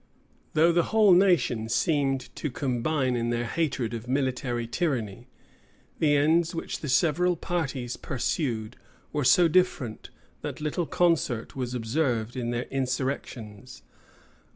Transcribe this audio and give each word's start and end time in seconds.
Though 0.53 0.71
the 0.71 0.85
whole 0.89 1.13
nation 1.13 1.69
seemed 1.69 2.35
to 2.35 2.49
combine 2.49 3.15
in 3.15 3.29
their 3.29 3.45
hatred 3.45 3.93
of 3.93 4.07
military 4.07 4.65
tyranny, 4.65 5.27
the 5.99 6.15
ends 6.17 6.55
which 6.55 6.79
the 6.79 6.89
several 6.89 7.35
parties 7.35 7.97
pursued 7.97 8.77
were 9.13 9.23
so 9.23 9.47
different, 9.47 10.09
that 10.41 10.59
little 10.59 10.87
concert 10.87 11.55
was 11.55 11.75
observed 11.75 12.35
in 12.35 12.49
their 12.49 12.65
insurrections. 12.71 13.83